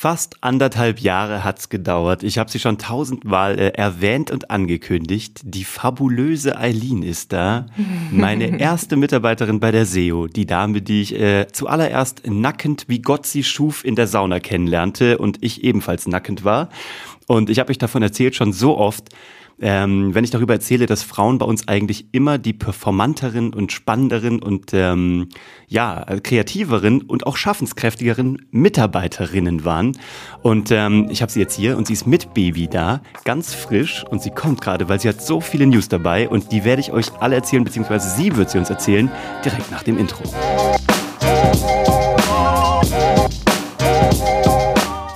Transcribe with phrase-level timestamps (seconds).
[0.00, 2.22] Fast anderthalb Jahre hat's gedauert.
[2.22, 5.40] Ich habe sie schon tausendmal äh, erwähnt und angekündigt.
[5.42, 7.66] Die fabulöse Eileen ist da.
[8.12, 10.28] Meine erste Mitarbeiterin bei der SEO.
[10.28, 15.18] Die Dame, die ich äh, zuallererst nackend, wie Gott sie schuf, in der Sauna kennenlernte
[15.18, 16.68] und ich ebenfalls nackend war.
[17.26, 19.08] Und ich habe euch davon erzählt schon so oft
[19.60, 24.40] ähm, wenn ich darüber erzähle, dass Frauen bei uns eigentlich immer die performanteren und spannenderen
[24.40, 25.28] und ähm,
[25.66, 29.98] ja, kreativeren und auch schaffenskräftigeren Mitarbeiterinnen waren.
[30.42, 34.04] Und ähm, ich habe sie jetzt hier und sie ist mit Baby da, ganz frisch
[34.08, 36.92] und sie kommt gerade, weil sie hat so viele News dabei und die werde ich
[36.92, 39.10] euch alle erzählen, beziehungsweise sie wird sie uns erzählen,
[39.44, 40.22] direkt nach dem Intro.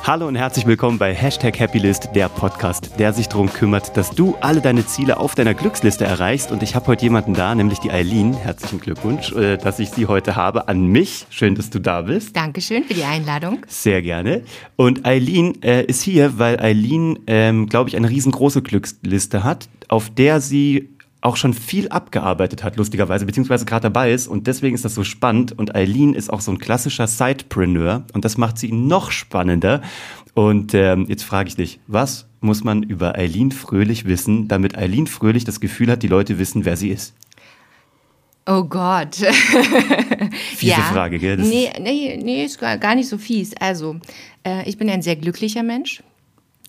[0.04, 4.34] Hallo und herzlich willkommen bei Hashtag Happylist, der Podcast, der sich darum kümmert, dass du
[4.40, 6.50] alle deine Ziele auf deiner Glücksliste erreichst.
[6.50, 8.34] Und ich habe heute jemanden da, nämlich die Eileen.
[8.34, 11.26] Herzlichen Glückwunsch, äh, dass ich sie heute habe an mich.
[11.30, 12.34] Schön, dass du da bist.
[12.34, 13.60] Dankeschön für die Einladung.
[13.68, 14.42] Sehr gerne.
[14.74, 20.10] Und Eileen äh, ist hier, weil Eileen, ähm, glaube ich, eine riesengroße Glücksliste hat, auf
[20.10, 20.88] der sie
[21.22, 24.26] auch schon viel abgearbeitet hat, lustigerweise, beziehungsweise gerade dabei ist.
[24.26, 25.56] Und deswegen ist das so spannend.
[25.56, 28.04] Und Eileen ist auch so ein klassischer Sidepreneur.
[28.12, 29.82] Und das macht sie noch spannender.
[30.34, 35.06] Und ähm, jetzt frage ich dich, was muss man über Eileen Fröhlich wissen, damit Eileen
[35.06, 37.14] Fröhlich das Gefühl hat, die Leute wissen, wer sie ist?
[38.44, 39.14] Oh Gott.
[40.56, 40.76] Fiese ja.
[40.78, 41.36] Frage, gell?
[41.36, 43.54] Das nee, nee, nee, ist gar nicht so fies.
[43.60, 43.96] Also,
[44.44, 46.02] äh, ich bin ein sehr glücklicher Mensch.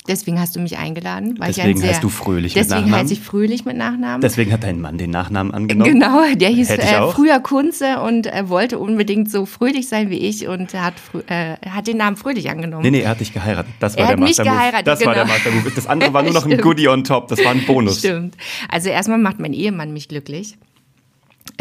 [0.06, 1.36] Deswegen hast du mich eingeladen.
[1.40, 2.86] Weil deswegen ich sehr, heißt du Fröhlich mit Nachnamen.
[2.86, 4.22] Deswegen heiße ich Fröhlich mit Nachnamen.
[4.22, 5.94] Deswegen hat dein Mann den Nachnamen angenommen.
[5.94, 10.48] Genau, der hieß äh, früher Kunze und äh, wollte unbedingt so fröhlich sein wie ich
[10.48, 10.96] und hat,
[11.28, 12.84] äh, hat den Namen Fröhlich angenommen.
[12.84, 13.74] Nee, nee, er hat dich geheiratet.
[13.80, 15.10] Das war er der geheiratet, Das genau.
[15.10, 15.34] war der genau.
[15.34, 15.72] Mastermove.
[15.74, 17.30] Das andere war nur noch ein Goodie on top.
[17.30, 18.00] Das war ein Bonus.
[18.00, 18.36] Stimmt.
[18.70, 20.58] Also erstmal macht mein Ehemann mich glücklich.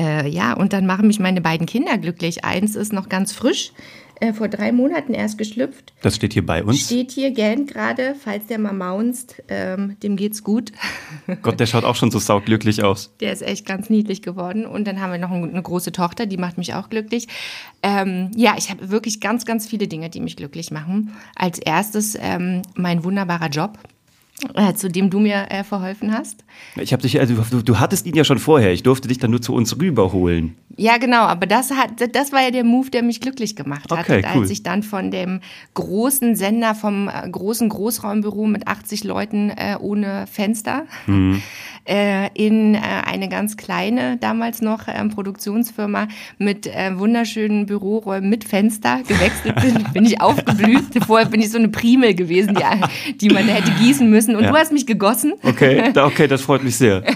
[0.00, 2.44] Äh, ja, und dann machen mich meine beiden Kinder glücklich.
[2.44, 3.72] Eins ist noch ganz frisch
[4.22, 5.92] äh, vor drei Monaten erst geschlüpft.
[6.00, 6.86] Das steht hier bei uns.
[6.86, 10.70] Steht hier gern gerade, falls der mal maunzt, ähm, dem geht's gut.
[11.42, 13.12] Gott, der schaut auch schon so sauglücklich aus.
[13.20, 14.64] Der ist echt ganz niedlich geworden.
[14.64, 17.26] Und dann haben wir noch eine große Tochter, die macht mich auch glücklich.
[17.82, 21.12] Ähm, ja, ich habe wirklich ganz, ganz viele Dinge, die mich glücklich machen.
[21.34, 23.76] Als erstes ähm, mein wunderbarer Job
[24.54, 26.44] äh, zu dem du mir äh, verholfen hast.
[26.76, 28.72] Ich habe dich, also du, du, hattest ihn ja schon vorher.
[28.72, 30.56] Ich durfte dich dann nur zu uns rüberholen.
[30.76, 31.22] Ja, genau.
[31.22, 34.00] Aber das hat, das war ja der Move, der mich glücklich gemacht hat.
[34.00, 34.42] Okay, cool.
[34.42, 35.40] Als ich dann von dem
[35.74, 41.42] großen Sender, vom äh, großen Großraumbüro mit 80 Leuten äh, ohne Fenster mhm.
[41.84, 46.06] Äh, in äh, eine ganz kleine, damals noch ähm, Produktionsfirma
[46.38, 51.04] mit wunderschönen Büroräumen mit Fenster gewechselt bin, bin ich aufgeblüht.
[51.04, 54.44] Vorher bin ich so eine Primel gewesen, die, die man hätte gießen müssen müssen und
[54.44, 54.50] ja.
[54.50, 55.34] du hast mich gegossen.
[55.42, 57.02] Okay, okay, das freut mich sehr.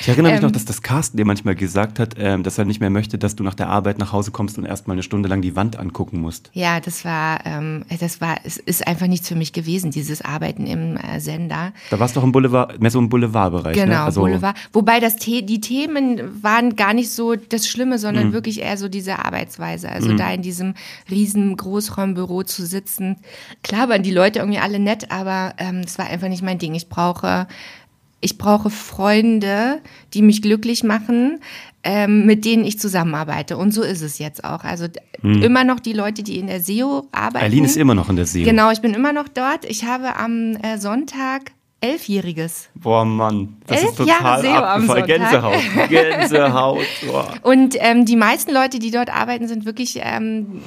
[0.00, 2.64] Ich erinnere mich ähm, noch, dass das Carsten dir manchmal gesagt hat, ähm, dass er
[2.64, 5.28] nicht mehr möchte, dass du nach der Arbeit nach Hause kommst und erstmal eine Stunde
[5.28, 6.50] lang die Wand angucken musst.
[6.52, 10.66] Ja, das war, ähm, das war, es ist einfach nichts für mich gewesen, dieses Arbeiten
[10.66, 11.72] im äh, Sender.
[11.90, 13.76] Da warst du doch im Boulevard, mehr so im Boulevardbereich.
[13.76, 13.82] Ne?
[13.84, 14.02] Genau, ne?
[14.02, 14.56] also Boulevard.
[14.72, 18.32] Wobei das die Themen waren gar nicht so das Schlimme, sondern mhm.
[18.32, 19.90] wirklich eher so diese Arbeitsweise.
[19.90, 20.16] Also mhm.
[20.16, 20.74] da in diesem
[21.10, 23.16] riesen Großraumbüro zu sitzen.
[23.62, 26.74] Klar waren die Leute irgendwie alle nett, aber ähm, es war einfach nicht mein Ding.
[26.74, 27.46] Ich brauche,
[28.20, 29.80] ich brauche Freunde,
[30.14, 31.40] die mich glücklich machen,
[31.90, 33.56] ähm, mit denen ich zusammenarbeite.
[33.56, 34.62] Und so ist es jetzt auch.
[34.62, 34.88] Also
[35.22, 35.42] hm.
[35.42, 37.46] immer noch die Leute, die in der SEO arbeiten.
[37.46, 38.44] Eileen ist immer noch in der SEO.
[38.44, 39.64] Genau, ich bin immer noch dort.
[39.64, 42.68] Ich habe am äh, Sonntag Elfjähriges.
[42.74, 45.06] Boah, Mann, das Elf ist total abgefallen.
[45.06, 45.54] Gänsehaut.
[45.88, 46.86] Gänsehaut.
[47.06, 47.34] Boah.
[47.42, 50.60] Und ähm, die meisten Leute, die dort arbeiten, sind wirklich, ähm,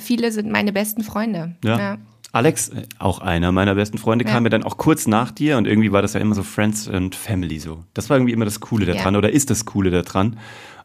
[0.00, 1.54] viele sind meine besten Freunde.
[1.62, 1.78] ja.
[1.78, 1.98] ja.
[2.32, 4.30] Alex, äh, auch einer meiner besten Freunde, ja.
[4.30, 6.88] kam mir dann auch kurz nach dir und irgendwie war das ja immer so Friends
[6.88, 7.84] and Family so.
[7.94, 9.18] Das war irgendwie immer das Coole daran ja.
[9.18, 10.38] oder ist das Coole daran.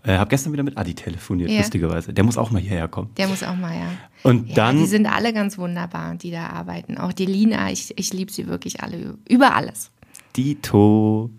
[0.03, 1.59] Äh, hab gestern wieder mit Adi telefoniert, ja.
[1.59, 2.11] lustigerweise.
[2.13, 3.11] Der muss auch mal hierher kommen.
[3.17, 3.91] Der muss auch mal, ja.
[4.23, 4.77] Und ja, dann.
[4.77, 6.97] Die sind alle ganz wunderbar, die da arbeiten.
[6.97, 9.91] Auch die Lina, ich, ich liebe sie wirklich alle über alles.
[10.35, 11.29] Dito.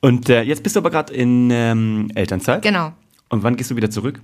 [0.00, 2.62] Und äh, jetzt bist du aber gerade in ähm, Elternzeit.
[2.62, 2.92] Genau.
[3.28, 4.20] Und wann gehst du wieder zurück?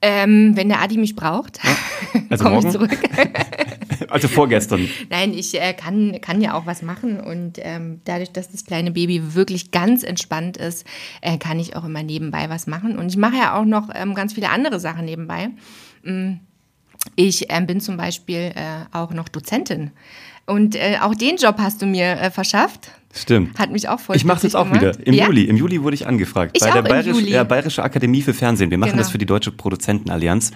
[0.00, 1.70] Ähm, wenn der Adi mich braucht, ja,
[2.30, 2.90] also komme ich zurück.
[4.08, 4.88] also vorgestern.
[5.10, 8.90] Nein, ich äh, kann, kann ja auch was machen und ähm, dadurch, dass das kleine
[8.90, 10.86] Baby wirklich ganz entspannt ist,
[11.20, 12.98] äh, kann ich auch immer nebenbei was machen.
[12.98, 15.50] Und ich mache ja auch noch ähm, ganz viele andere Sachen nebenbei.
[16.02, 16.34] Mm,
[17.16, 19.92] ich ähm, bin zum Beispiel äh, auch noch Dozentin.
[20.46, 22.90] Und äh, auch den Job hast du mir äh, verschafft.
[23.12, 23.58] Stimmt.
[23.58, 24.80] Hat mich auch voll Ich mache jetzt auch gemacht.
[24.80, 25.06] wieder.
[25.06, 25.26] Im ja?
[25.26, 25.44] Juli.
[25.44, 26.52] Im Juli wurde ich angefragt.
[26.54, 28.70] Ich bei der Bayerisch, ja, Bayerische Akademie für Fernsehen.
[28.70, 29.02] Wir machen genau.
[29.02, 30.52] das für die Deutsche Produzentenallianz.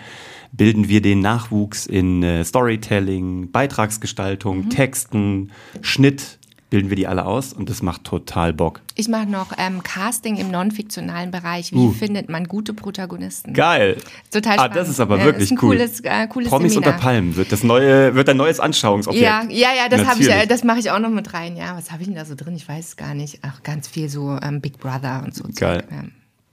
[0.52, 4.70] Bilden wir den Nachwuchs in äh, Storytelling, Beitragsgestaltung, mhm.
[4.70, 5.50] Texten,
[5.80, 6.38] Schnitt,
[6.68, 8.80] bilden wir die alle aus und das macht total Bock.
[8.94, 11.72] Ich mache noch ähm, Casting im non-fiktionalen Bereich.
[11.72, 11.92] Wie Uh.
[11.92, 13.52] findet man gute Protagonisten?
[13.52, 13.96] Geil.
[14.30, 14.76] Total Ah, spannend.
[14.76, 15.76] das ist aber Ja, wirklich ist ein cool.
[15.76, 16.94] Cooles, äh, cooles Promis Seminar.
[16.94, 19.22] unter Palmen wird das neue, wird ein neues Anschauungsobjekt.
[19.24, 21.56] Ja, ja, ja, das habe ich, äh, das mache ich auch noch mit rein.
[21.56, 22.54] Ja, was habe ich denn da so drin?
[22.56, 23.38] Ich weiß es gar nicht.
[23.42, 25.44] Ach, ganz viel so ähm, Big Brother und so.
[25.54, 25.80] Geil.
[25.82, 26.04] Zeug, ja.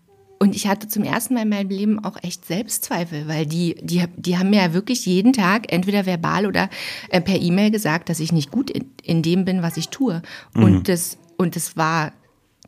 [0.42, 4.02] und ich hatte zum ersten Mal in meinem Leben auch echt Selbstzweifel, weil die, die,
[4.16, 6.68] die haben mir ja wirklich jeden Tag, entweder verbal oder
[7.10, 10.20] äh, per E-Mail gesagt, dass ich nicht gut in, in dem bin, was ich tue.
[10.54, 10.64] Mhm.
[10.64, 12.12] Und das, und das war,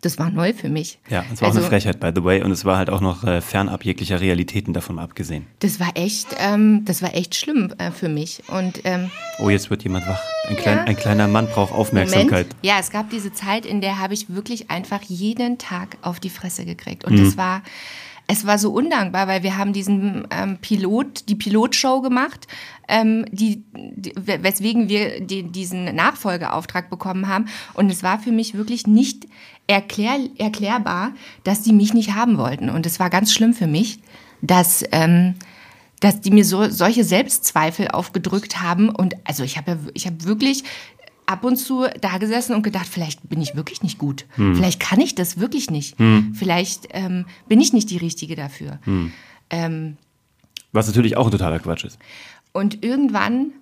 [0.05, 0.99] das war neu für mich.
[1.09, 2.43] Ja, es war auch Also, eine Frechheit, by the way.
[2.43, 5.47] Und es war halt auch noch äh, fernab jeglicher Realitäten davon abgesehen.
[5.61, 8.43] Das war echt, ähm, das war echt schlimm äh, für mich.
[8.49, 10.21] Und ähm, Oh, jetzt wird jemand wach.
[10.49, 10.85] Ein, klein, Ja.
[10.85, 12.47] ein kleiner Mann braucht Aufmerksamkeit.
[12.49, 12.57] Moment.
[12.63, 16.31] Ja, es gab diese Zeit, in der habe ich wirklich einfach jeden Tag auf die
[16.31, 17.07] Fresse gekriegt.
[17.09, 17.17] Mhm.
[17.19, 17.63] Und das war,
[18.27, 22.47] es war so undankbar, weil wir haben diesen ähm, Pilot, die Pilotshow gemacht,
[22.89, 27.47] ähm, die, die, weswegen wir die, diesen Nachfolgeauftrag bekommen haben.
[27.75, 29.27] Und es war für mich wirklich nicht
[29.67, 31.13] erklär, erklärbar,
[31.45, 32.71] dass die mich nicht haben wollten.
[32.71, 34.01] Und es war ganz schlimm für mich,
[34.41, 35.35] dass ähm,
[36.01, 40.25] dass die mir so solche Selbstzweifel aufgedrückt haben und also ich habe ja, ich habe
[40.25, 40.63] wirklich
[41.27, 45.01] ab und zu da gesessen und gedacht, vielleicht bin ich wirklich nicht gut, vielleicht kann
[45.01, 45.97] ich das wirklich nicht,
[46.35, 48.79] vielleicht ähm, bin ich nicht die Richtige dafür.
[49.51, 49.97] Ähm,
[50.73, 51.99] Was natürlich auch ein totaler Quatsch ist.
[52.53, 53.53] und irgendwann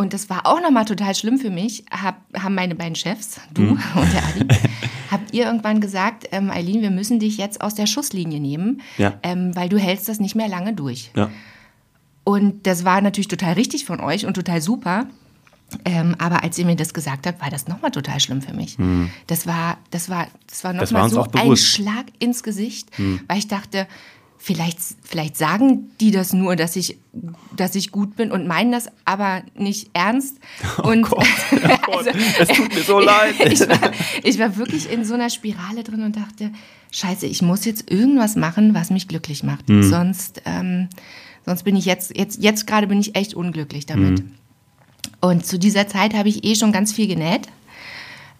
[0.00, 3.62] und das war auch nochmal total schlimm für mich, hab, haben meine beiden Chefs, du
[3.70, 4.46] und der Adi,
[5.10, 9.18] habt ihr irgendwann gesagt, ähm, Eileen, wir müssen dich jetzt aus der Schusslinie nehmen, Ja.
[9.24, 11.10] ähm, weil du hältst das nicht mehr lange durch.
[11.16, 11.30] Ja.
[12.22, 15.06] Und das war natürlich total richtig von euch und total super.
[15.84, 18.78] Ähm, aber als ihr mir das gesagt habt, war das nochmal total schlimm für mich.
[19.26, 20.72] Das war, das war, das war.
[20.72, 21.56] Das war nochmal so ein.
[21.56, 23.86] Schlag ins Gesicht, weil ich dachte,
[24.38, 26.96] vielleicht, vielleicht sagen die das nur, dass ich,
[27.54, 30.38] dass ich gut bin und meinen das aber nicht ernst.
[30.82, 32.06] und Oh Gott, oh Gott,
[32.38, 33.34] es tut mir so leid.
[33.40, 33.90] ich, war,
[34.22, 36.52] ich war wirklich in so einer Spirale drin und dachte,
[36.92, 39.66] scheiße, ich muss jetzt irgendwas machen, was mich glücklich macht.
[39.66, 40.88] Sonst, ähm,
[41.44, 44.22] sonst bin ich jetzt, jetzt, jetzt gerade bin ich echt unglücklich damit.
[45.20, 47.48] Und zu dieser Zeit habe ich eh schon ganz viel genäht.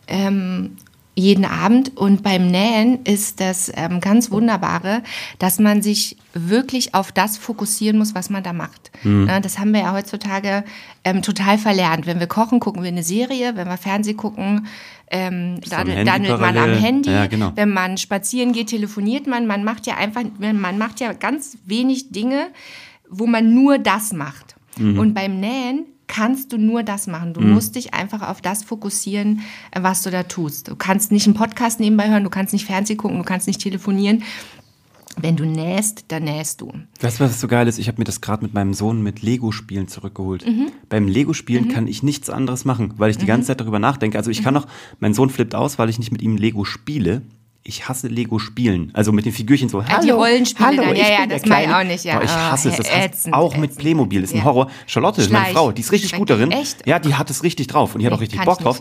[0.07, 0.77] Ähm,
[1.19, 1.97] jeden Abend.
[1.97, 5.03] Und beim Nähen ist das ähm, ganz Wunderbare,
[5.41, 8.93] dass man sich wirklich auf das fokussieren muss, was man da macht.
[9.27, 10.65] Ja, das haben wir ja heutzutage
[11.05, 12.07] ähm, total verlernt.
[12.07, 13.57] Wenn wir kochen, gucken wir eine Serie.
[13.57, 14.69] Wenn wir Fernsehen gucken,
[15.11, 16.75] ähm, am dann, dann man am.
[16.75, 17.11] Handy.
[17.11, 17.53] Ja, genau.
[17.55, 19.47] Wenn man spazieren geht, telefoniert man.
[19.47, 22.49] Man macht ja einfach, man macht ja ganz wenig Dinge,
[23.09, 24.55] wo man nur das macht.
[24.77, 24.99] Mhm.
[24.99, 27.33] Und beim Nähen kannst du nur das machen.
[27.35, 30.69] Du musst dich einfach auf das fokussieren, äh, was du da tust.
[30.69, 33.61] Du kannst nicht einen Podcast nebenbei hören, du kannst nicht Fernsehen gucken, du kannst nicht
[33.61, 34.23] telefonieren.
[35.21, 36.73] Wenn du nähst, dann nähst du.
[37.01, 37.79] Weißt du, was so geil ist?
[37.81, 40.47] Ich habe mir das gerade mit meinem Sohn mit Lego-Spielen zurückgeholt.
[40.47, 40.71] Mhm.
[40.89, 44.17] Beim Lego-Spielen kann ich nichts anderes machen, weil ich die ganze Zeit darüber nachdenke.
[44.17, 44.61] Also ich kann Mhm.
[44.61, 44.67] auch,
[45.01, 47.23] mein Sohn flippt aus, weil ich nicht mit ihm Lego spiele.
[47.69, 48.91] Ich hasse Lego spielen.
[48.95, 49.85] Also mit den Figürchen so.
[49.85, 50.97] Hallo, die Rollenspiele hallo, dann.
[50.97, 52.17] ich Ja, ja, das mag ich auch nicht, ja.
[52.17, 52.77] Boah, ich Oh, hasse es.
[52.79, 53.81] Das heißt, ätzend, auch mit ätzend.
[53.83, 54.45] Playmobil ist ein Ja.
[54.45, 54.71] Horror.
[54.87, 55.55] Charlotte ist meine Schleich.
[55.55, 56.51] Frau, die ist richtig gut darin.
[56.51, 56.87] Echt?
[56.87, 58.81] Ja, die hat es richtig drauf und die hat auch richtig Bock drauf.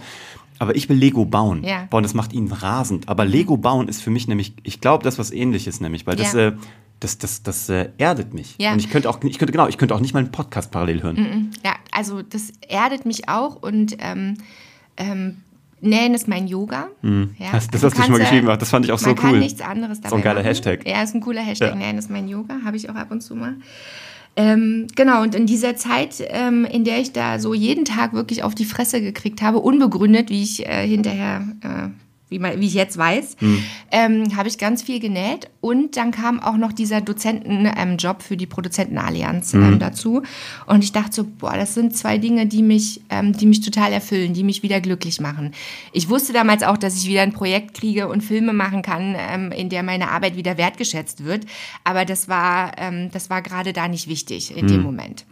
[0.60, 1.65] Aber ich will Lego bauen.
[1.65, 1.86] Ja.
[1.89, 3.10] Boah, und das macht ihn rasend.
[3.10, 6.32] Aber Lego bauen ist für mich nämlich, ich glaube, das was ähnliches nämlich, weil das,
[6.32, 6.48] Ja.
[6.48, 6.53] äh,
[7.01, 8.56] das, das, das äh, erdet mich.
[8.58, 8.72] Ja.
[8.72, 11.03] Und ich könnte auch, ich könnte, genau, ich könnte auch nicht mal einen Podcast parallel
[11.03, 11.51] hören.
[11.65, 14.38] Ja, also das erdet mich auch und ähm,
[14.96, 15.44] ähm,
[15.79, 16.88] Nähen ist mein Yoga.
[17.03, 17.36] Ja, Mhm.
[17.51, 19.15] Das- das also hast du schon mal ja- geschrieben, das fand ich auch so man
[19.15, 19.39] kann cool.
[19.39, 20.48] nichts anderes dabei So ein geiler machen.
[20.48, 20.88] Hashtag.
[20.88, 21.69] Ja, ist ein cooler Hashtag.
[21.69, 21.75] Ja.
[21.75, 23.55] Nähen ist mein Yoga, habe ich auch ab und zu mal.
[24.36, 28.43] Ähm, genau, und in dieser Zeit, ähm, in der ich da so jeden Tag wirklich
[28.43, 31.89] auf die Fresse gekriegt habe, unbegründet, wie ich äh, hinterher, äh,
[32.29, 33.63] wie, man, wie ich jetzt weiß, Hm.
[33.91, 35.50] ähm, habe ich ganz viel genäht.
[35.62, 39.63] Und dann kam auch noch dieser Dozentenjob ähm, Job für die Produzentenallianz Hm.
[39.63, 40.24] ähm, dazu.
[40.65, 43.91] Und ich dachte so, boah, das sind zwei Dinge, die mich, ähm, die mich total
[43.93, 45.53] erfüllen, die mich wieder glücklich machen.
[45.91, 49.51] Ich wusste damals auch, dass ich wieder ein Projekt kriege und Filme machen kann, ähm,
[49.51, 51.46] in der meine Arbeit wieder wertgeschätzt wird.
[51.84, 55.25] Aber das war, ähm, das war gerade da nicht wichtig in dem Moment.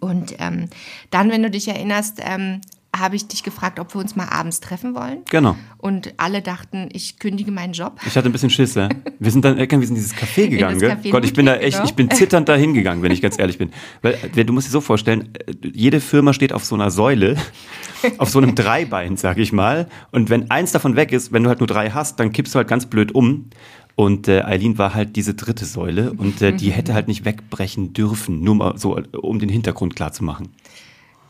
[0.00, 0.66] Und ähm,
[1.10, 2.60] dann, wenn du dich erinnerst, ähm,
[2.98, 5.18] habe ich dich gefragt, ob wir uns mal abends treffen wollen.
[5.30, 5.56] Genau.
[5.78, 8.00] Und alle dachten, ich kündige meinen Job.
[8.06, 8.88] Ich hatte ein bisschen Schiss, ja.
[9.18, 10.90] Wir sind dann irgendwann wir sind in dieses Café gegangen, gell?
[10.92, 11.88] Café Gott, ich bin da echt, genau.
[11.88, 13.70] ich bin zitternd da hingegangen, wenn ich ganz ehrlich bin.
[14.02, 17.36] Weil, äh, du musst dir so vorstellen, äh, jede Firma steht auf so einer Säule,
[18.18, 19.88] auf so einem Dreibein, sag ich mal.
[20.10, 22.58] Und wenn eins davon weg ist, wenn du halt nur drei hast, dann kippst du
[22.58, 23.50] halt ganz blöd um.
[23.98, 27.94] Und äh, Eileen war halt diese dritte Säule und äh, die hätte halt nicht wegbrechen
[27.94, 30.50] dürfen, nur mal so, äh, um den Hintergrund klar zu machen.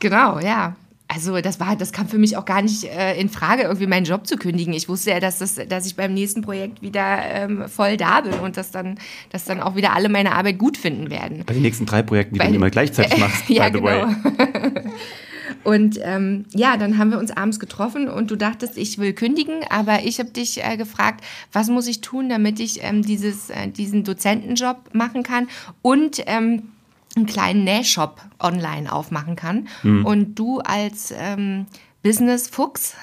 [0.01, 0.77] Genau, ja.
[1.11, 4.05] Also das war, das kam für mich auch gar nicht äh, in Frage, irgendwie meinen
[4.05, 4.75] Job zu kündigen.
[4.75, 8.35] Ich wusste ja, dass, das, dass ich beim nächsten Projekt wieder ähm, voll da bin
[8.35, 8.99] und dass dann,
[9.31, 11.45] dass dann auch wieder alle meine Arbeit gut finden werden.
[11.47, 14.07] Bei den nächsten drei Projekten, die Bei- du immer gleichzeitig machst, ja, by the genau.
[14.07, 14.15] way.
[15.65, 19.61] Und ähm, ja, dann haben wir uns abends getroffen und du dachtest, ich will kündigen,
[19.71, 23.69] aber ich habe dich äh, gefragt, was muss ich tun, damit ich ähm, dieses, äh,
[23.69, 25.49] diesen Dozentenjob machen kann
[25.83, 26.63] und ähm,
[27.19, 29.69] einen kleinen Nähshop online aufmachen kann.
[29.83, 30.05] Hm.
[30.07, 31.67] Und du als ähm,
[32.03, 32.95] Business-Fuchs,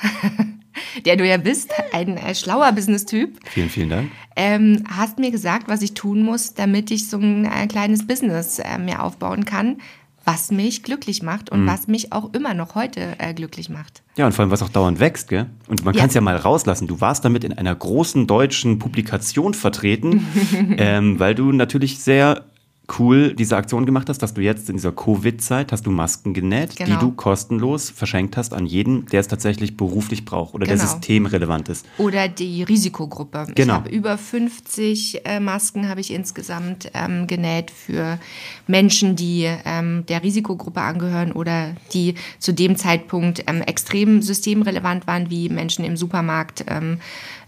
[1.06, 4.12] der du ja bist, ein äh, schlauer Business-Typ, Vielen, vielen Dank.
[4.36, 8.60] ähm, hast mir gesagt, was ich tun muss, damit ich so ein äh, kleines Business
[8.60, 9.78] äh, mir aufbauen kann,
[10.24, 11.60] was mich glücklich macht Mhm.
[11.62, 14.02] und was mich auch immer noch heute äh, glücklich macht.
[14.18, 15.46] Ja, und vor allem, was auch dauernd wächst, gell?
[15.68, 16.00] Und man Ja.
[16.02, 16.88] kann es ja mal rauslassen.
[16.88, 20.26] Du warst damit in einer großen deutschen Publikation vertreten,
[20.78, 22.46] ähm, weil du natürlich sehr
[23.00, 26.76] cool diese Aktion gemacht hast, dass du jetzt in dieser Covid-Zeit hast du Masken genäht,
[26.76, 26.90] Genau.
[26.92, 30.88] die du kostenlos verschenkt hast an jeden, der es tatsächlich beruflich braucht oder der Genau.
[30.90, 31.86] systemrelevant ist.
[31.98, 33.46] Oder die Risikogruppe.
[33.50, 33.74] Ich Genau.
[33.76, 38.20] habe über 50 äh, Masken habe ich insgesamt ähm, genäht für
[38.68, 45.30] Menschen, die ähm, der Risikogruppe angehören oder die zu dem Zeitpunkt ähm, extrem systemrelevant waren,
[45.30, 47.00] wie Menschen im Supermarkt ähm,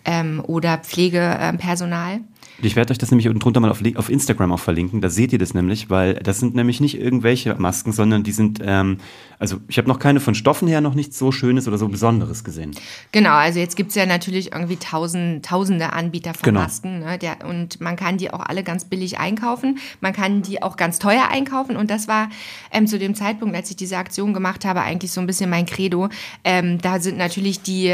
[0.06, 2.22] ähm, oder Pflegepersonal.
[2.61, 4.99] Ich werde euch das nämlich unten drunter mal auf, auf Instagram auch verlinken.
[4.99, 8.59] Da seht ihr das nämlich, weil das sind nämlich nicht irgendwelche Masken, sondern die sind,
[8.63, 8.97] ähm,
[9.37, 12.43] also ich habe noch keine von Stoffen her noch nichts so Schönes oder so Besonderes
[12.43, 12.71] gesehen.
[13.11, 16.61] Genau, also jetzt gibt's ja natürlich irgendwie tausend, tausende Anbieter von Genau.
[16.61, 16.99] Masken.
[16.99, 17.19] Ne?
[17.19, 19.77] Der, und man kann die auch alle ganz billig einkaufen.
[20.01, 21.77] Man kann die auch ganz teuer einkaufen.
[21.77, 22.29] Und das war
[22.71, 25.67] ähm, zu dem Zeitpunkt, als ich diese Aktion gemacht habe, eigentlich so ein bisschen mein
[25.67, 26.09] Credo.
[26.43, 27.93] Ähm, da sind natürlich die...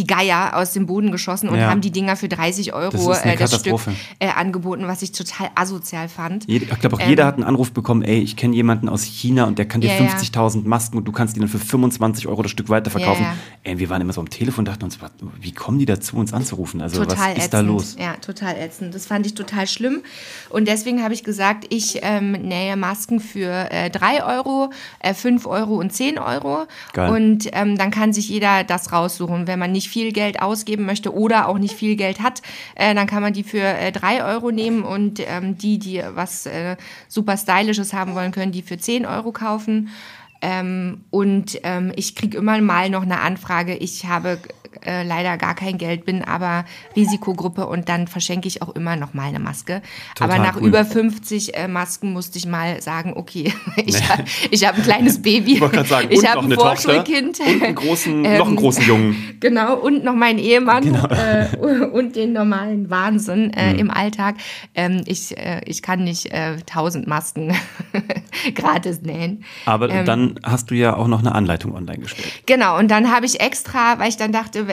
[0.00, 1.68] Die Geier aus dem Boden geschossen und Ja.
[1.68, 3.78] haben die Dinger für 30 Euro Das äh, das Stück
[4.18, 6.46] äh, angeboten, was ich total asozial fand.
[6.46, 9.02] Jed- Ich glaube auch Ähm, jeder hat einen Anruf bekommen, ey, ich kenne jemanden aus
[9.02, 10.08] China und der kann dir Ja, ja.
[10.10, 13.24] 50.000 Masken und du kannst die dann für 25 Euro das Stück weiterverkaufen.
[13.24, 13.34] Ja.
[13.62, 14.98] Ey, wir waren immer so am Telefon und dachten uns,
[15.38, 16.80] wie kommen die dazu, uns anzurufen?
[16.80, 17.52] Also total was ist ätzend.
[17.52, 17.96] da los?
[17.98, 18.94] Ja, total ätzend.
[18.94, 20.00] Das fand ich total schlimm.
[20.48, 25.46] Und deswegen habe ich gesagt, ich ähm, nähe Masken für äh, 3 Euro, äh, 5
[25.46, 26.66] Euro und 10 Euro.
[26.94, 27.10] Geil.
[27.10, 29.46] Und ähm, dann kann sich jeder das raussuchen.
[29.46, 32.42] Wenn man nicht viel Geld ausgeben möchte oder auch nicht viel Geld hat,
[32.76, 36.46] äh, dann kann man die für äh, 3 Euro nehmen und ähm, die, die was
[36.46, 36.76] äh,
[37.08, 39.90] super Stylisches haben wollen, können die für 10 Euro kaufen.
[40.42, 43.74] Ähm, und ähm, ich kriege immer mal noch eine Anfrage.
[43.74, 44.38] Ich habe
[44.86, 46.64] äh, leider gar kein Geld, bin aber
[46.96, 49.82] Risikogruppe und dann verschenke ich auch immer noch mal eine Maske.
[50.14, 50.68] Total aber nach cool.
[50.68, 53.52] über 50 äh, Masken musste ich mal sagen, okay,
[53.84, 53.96] ich,
[54.50, 55.62] ich habe ein kleines Baby.
[55.62, 57.40] Ich sagen, ich habe ein Vorschulkind.
[57.40, 59.16] und einen großen, Ähm, noch einen großen Jungen.
[59.40, 61.06] Genau, und noch meinen Ehemann Genau.
[61.06, 61.48] äh,
[61.86, 63.52] und den normalen Wahnsinn Mhm.
[63.54, 64.36] äh, im Alltag.
[64.74, 67.54] Ähm, ich, äh, ich kann nicht äh, 1000 Masken
[68.54, 69.44] gratis nähen.
[69.66, 72.42] Aber ähm, dann hast du ja auch noch eine Anleitung online gestellt.
[72.46, 74.66] Genau, und dann habe ich extra, weil ich dann dachte,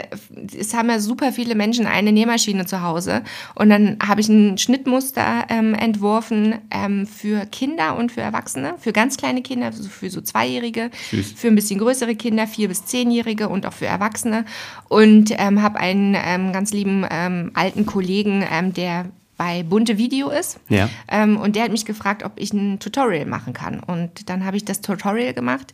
[0.58, 3.24] es haben ja super viele Menschen eine Nähmaschine zu Hause.
[3.56, 8.94] Und dann habe ich ein Schnittmuster ähm, entworfen ähm, für Kinder und für Erwachsene, für
[8.94, 11.34] ganz kleine Kinder, also für so Zweijährige, Süß.
[11.34, 14.46] für ein bisschen größere Kinder, vier bis zehnjährige und auch für Erwachsene.
[14.90, 19.06] Und ähm, habe einen ähm, ganz lieben ähm, alten Kollegen, ähm, der
[19.38, 20.60] bei Bunte Video ist.
[20.68, 20.90] Ja.
[21.08, 23.80] Ähm, und der hat mich gefragt, ob ich ein Tutorial machen kann.
[23.80, 25.74] Und dann habe ich das Tutorial gemacht.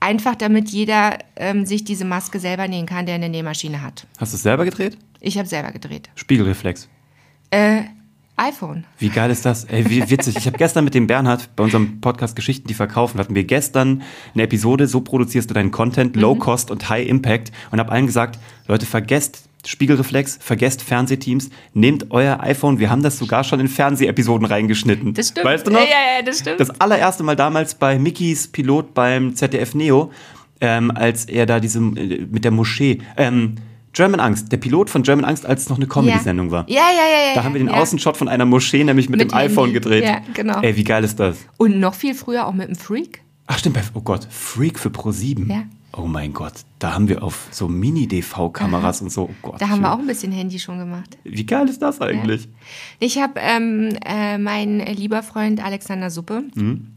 [0.00, 4.06] Einfach damit jeder ähm, sich diese Maske selber nähen kann, der eine Nähmaschine hat.
[4.18, 4.98] Hast du es selber gedreht?
[5.20, 6.10] Ich habe selber gedreht.
[6.14, 6.88] Spiegelreflex.
[7.50, 7.84] Äh,
[8.36, 8.84] iPhone.
[8.98, 9.64] Wie geil ist das?
[9.64, 10.36] Ey, wie witzig.
[10.36, 14.02] Ich habe gestern mit dem Bernhard bei unserem Podcast Geschichten, die verkaufen, hatten wir gestern
[14.34, 18.06] eine Episode, so produzierst du deinen Content, Low Cost und High Impact und habe allen
[18.06, 22.78] gesagt, Leute, vergesst Spiegelreflex, vergesst Fernsehteams, nehmt euer iPhone.
[22.78, 25.14] Wir haben das sogar schon in Fernsehepisoden reingeschnitten.
[25.14, 25.46] Das stimmt.
[25.46, 25.80] Weißt du noch?
[25.80, 26.60] Ja, ja, ja, das stimmt.
[26.60, 30.12] Das allererste Mal damals bei Mickys Pilot beim ZDF Neo,
[30.60, 33.56] ähm, als er da diese, äh, mit der Moschee, ähm,
[33.94, 36.68] German Angst, der Pilot von German Angst, als es noch eine Comedy-Sendung war.
[36.68, 37.34] Ja, ja, ja, ja.
[37.36, 37.74] Da haben wir den ja.
[37.74, 40.04] Außenshot von einer Moschee nämlich mit, Mit dem iPhone gedreht.
[40.04, 40.60] Ja, genau.
[40.60, 41.36] Ey, wie geil ist das?
[41.56, 43.22] Und noch viel früher auch mit dem Freak.
[43.46, 45.48] Ach stimmt, bei, oh Gott, Freak für Pro7.
[45.48, 45.62] Ja.
[45.96, 49.30] Oh mein Gott, da haben wir auf so Mini-DV-Kameras und so.
[49.30, 49.60] Oh Gott.
[49.60, 51.16] Da haben wir auch ein bisschen Handy schon gemacht.
[51.22, 52.48] Wie geil ist das eigentlich?
[52.98, 56.44] Ich habe ähm, äh, mein lieber Freund Alexander Suppe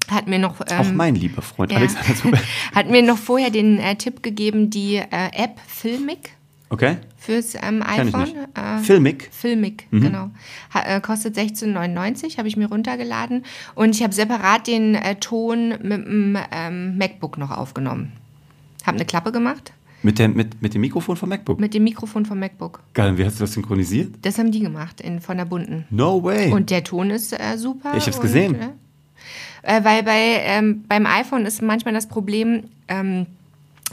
[0.09, 2.39] hat mir noch ähm, Auch mein lieber Freund ja, Alexander Zuber.
[2.75, 6.31] hat mir noch vorher den äh, Tipp gegeben, die äh, App Filmic
[6.69, 6.97] Okay.
[7.17, 8.33] fürs ähm, iPhone.
[8.53, 9.29] Äh, Filmic.
[9.31, 10.31] Filmic, genau.
[10.73, 13.45] Ha, äh, kostet 16,99, habe ich mir runtergeladen.
[13.75, 18.11] Und ich habe separat den äh, Ton mit dem ähm, MacBook noch aufgenommen.
[18.87, 21.59] Habe eine Klappe gemacht Mit, der, mit, mit dem Mikrofon vom MacBook.
[21.59, 22.81] mit dem Mikrofon vom MacBook.
[22.93, 24.15] Geil, und wie hast du das synchronisiert?
[24.21, 25.85] Das haben die gemacht in, von der bunten.
[25.89, 26.51] No way.
[26.51, 27.93] Und der Ton ist äh, super.
[27.95, 28.55] Ich hab's und, gesehen.
[28.55, 33.25] Äh, äh, weil bei, ähm, beim iPhone ist manchmal das Problem, ähm,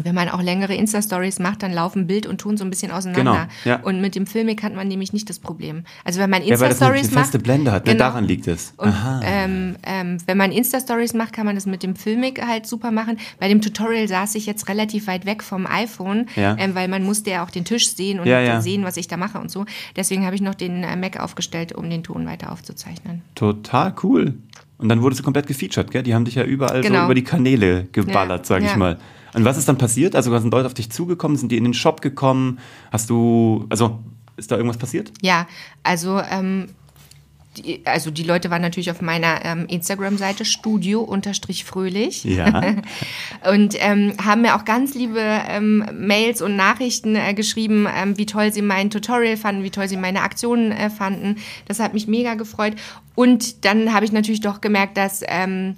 [0.03, 3.49] wenn man auch längere Insta-Stories macht, dann laufen Bild und Ton so ein bisschen auseinander.
[3.63, 3.81] Genau, ja.
[3.85, 5.85] Und mit dem Filmic hat man nämlich nicht das Problem.
[6.05, 7.45] Also wenn man ja, Insta-Stories feste macht.
[7.45, 7.93] Blende hat, ne?
[7.93, 8.05] Genau.
[8.05, 8.75] daran liegt es.
[8.77, 12.91] Und ähm, ähm, wenn man Insta-Stories macht, kann man das mit dem Filmic halt super
[12.91, 13.19] machen.
[13.39, 16.57] Bei dem Tutorial saß ich jetzt relativ weit weg vom iPhone, Ja.
[16.59, 18.61] ähm, weil man musste ja auch den Tisch sehen und Ja, ja.
[18.61, 19.65] sehen, was ich da mache und so.
[19.95, 23.23] Deswegen habe ich noch den äh, Mac aufgestellt, um den Ton weiter aufzuzeichnen.
[23.37, 24.35] Total cool.
[24.85, 26.03] Und dann wurdest du komplett gefeatured, gell?
[26.03, 27.07] Die haben dich ja überall so Genau.
[27.07, 28.77] über die Kanäle geballert, Ja, sag ich ja.
[28.77, 28.99] mal.
[29.33, 30.15] Und was ist dann passiert?
[30.15, 32.59] Also sind Leute auf dich zugekommen, sind die in den Shop gekommen?
[32.93, 34.01] Hast du, also
[34.37, 35.11] ist da irgendwas passiert?
[35.23, 35.47] Ja,
[35.85, 36.67] also, ähm,
[37.57, 42.75] die, also die Leute waren natürlich auf meiner ähm, Instagram-Seite studio-fröhlich Ja.
[43.51, 48.27] und ähm, haben mir auch ganz liebe ähm, Mails und Nachrichten äh, geschrieben, ähm, wie
[48.27, 51.37] toll sie mein Tutorial fanden, wie toll sie meine Aktionen äh, fanden.
[51.67, 52.75] Das hat mich mega gefreut.
[53.15, 55.77] Und dann habe ich natürlich doch gemerkt, dass ähm,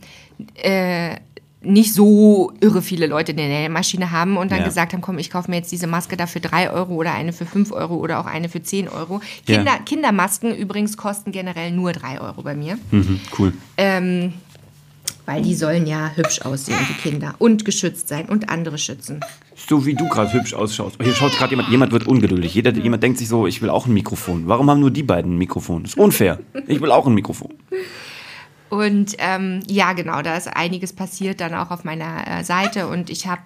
[0.55, 1.17] äh,
[1.67, 4.65] nicht so irre viele Leute eine Nähmaschine haben und dann Ja.
[4.65, 7.33] gesagt haben, komm, ich kaufe mir jetzt diese Maske da für 3 Euro oder eine
[7.33, 9.21] für 5 Euro oder auch eine für 10 Euro.
[9.47, 9.57] Ja.
[9.57, 12.79] Kinder, Kindermasken übrigens kosten generell nur 3 Euro bei mir.
[12.91, 13.53] Mhm, cool.
[13.77, 14.33] Ähm,
[15.27, 17.35] weil die sollen ja hübsch aussehen, die Kinder.
[17.39, 19.21] Und geschützt sein und andere schützen.
[19.69, 20.99] So wie du gerade hübsch ausschaust.
[21.03, 22.55] Hier schaut gerade jemand, jemand wird ungeduldig.
[22.55, 24.45] Jeder, jemand denkt sich so, ich will auch ein Mikrofon.
[24.47, 25.83] Warum haben nur die beiden ein Mikrofon?
[25.83, 26.39] Das ist unfair.
[26.69, 27.53] Ich will auch ein Mikrofon.
[28.69, 32.89] Und ähm, ja, genau, da ist einiges passiert dann auch auf meiner äh, Seite.
[32.89, 33.43] Und ich habe,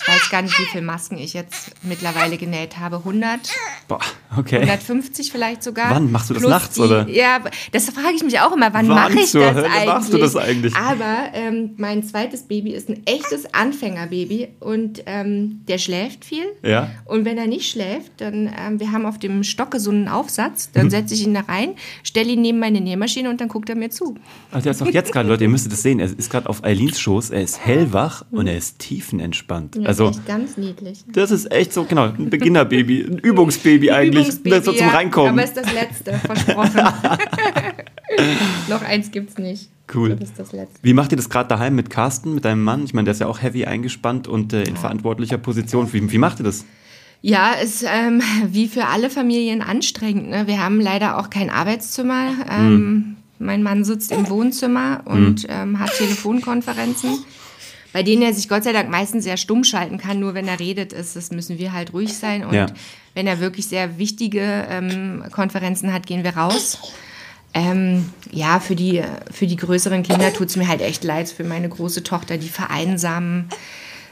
[0.00, 2.96] ich weiß gar nicht, wie viele Masken ich jetzt mittlerweile genäht habe.
[2.98, 3.40] 100,
[3.88, 4.00] Boah,
[4.36, 4.58] okay.
[4.60, 5.90] 150 vielleicht sogar.
[5.90, 6.10] Wann?
[6.12, 7.08] Machst du das Plus nachts, die, oder?
[7.08, 7.40] Ja,
[7.72, 8.72] das frage ich mich auch immer.
[8.74, 9.86] Wann Wann mache ich das Hölle eigentlich?
[9.86, 10.74] machst du das eigentlich?
[10.76, 16.44] Aber ähm, mein zweites Baby ist ein echtes Anfängerbaby und ähm, der schläft viel.
[16.62, 16.90] Ja.
[17.04, 20.70] Und wenn er nicht schläft, dann, ähm, wir haben auf dem Stocke so einen Aufsatz,
[20.72, 20.90] dann Mhm.
[20.90, 23.90] setze ich ihn da rein, stelle ihn neben meine Nähmaschine und dann guckt er mir
[23.90, 24.14] zu.
[24.50, 25.98] Also er ist auch jetzt gerade, Leute, ihr müsstet das sehen.
[26.00, 27.30] Er ist gerade auf Eileens Schoß.
[27.30, 29.76] Er ist hellwach und er ist tiefenentspannt.
[29.76, 31.02] Ja, Also echt ganz niedlich.
[31.10, 34.28] das ist echt so, genau, ein Beginnerbaby, ein Übungsbaby eigentlich.
[34.28, 35.32] Übungsbaby, das so zum ja, Reinkommen.
[35.32, 36.82] Aber ist das letzte, versprochen.
[38.68, 39.70] Noch eins gibt's nicht.
[39.92, 40.14] Cool.
[40.16, 40.52] Das das.
[40.82, 42.84] Wie macht ihr das gerade daheim mit Carsten, mit deinem Mann?
[42.84, 45.90] Ich meine, der ist ja auch heavy eingespannt und äh, in verantwortlicher Position.
[45.90, 46.66] Wie, wie macht ihr das?
[47.22, 50.28] Ja, ist ähm, wie für alle Familien anstrengend.
[50.28, 50.46] Ne?
[50.46, 52.32] Wir haben leider auch kein Arbeitszimmer.
[52.50, 57.24] Ähm, Mein Mann sitzt im Wohnzimmer und ähm, hat Telefonkonferenzen,
[57.92, 60.20] bei denen er sich Gott sei Dank meistens sehr stumm schalten kann.
[60.20, 62.44] Nur wenn er redet, ist, das müssen wir halt ruhig sein.
[62.44, 62.66] Und Ja.
[63.14, 66.78] wenn er wirklich sehr wichtige ähm, Konferenzen hat, gehen wir raus.
[67.54, 71.28] Ähm, ja, für die, für die größeren Kinder tut es mir halt echt leid.
[71.30, 73.48] Für meine große Tochter, die vereinsamen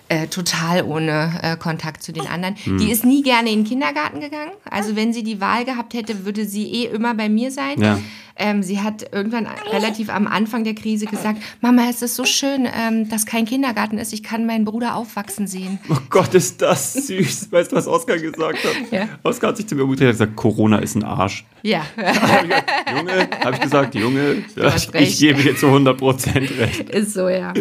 [0.08, 2.56] äh, total ohne äh, Kontakt zu den anderen.
[2.56, 2.78] Hm.
[2.78, 4.52] Die ist nie gerne in den Kindergarten gegangen.
[4.70, 7.80] Also wenn sie die Wahl gehabt hätte, würde sie eh immer bei mir sein.
[7.80, 7.98] Ja.
[8.38, 12.68] Ähm, sie hat irgendwann relativ am Anfang der Krise gesagt, Mama, es ist so schön,
[12.70, 14.12] ähm, dass kein Kindergarten ist.
[14.12, 15.78] Ich kann meinen Bruder aufwachsen sehen.
[15.88, 17.50] Oh Gott, ist das süß.
[17.50, 18.92] Weißt du, was Oskar gesagt hat?
[18.92, 19.08] Ja.
[19.22, 21.44] Oskar hat sich zu mir umgedreht und gesagt, Corona ist ein Arsch.
[21.62, 21.82] Ja.
[22.94, 26.90] Junge, habe ich gesagt, Junge, ja, ich, gebe dir zu 100 Prozent recht.
[26.90, 27.54] Ist so, ja.